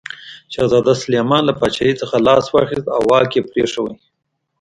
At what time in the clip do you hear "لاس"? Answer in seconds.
2.27-2.45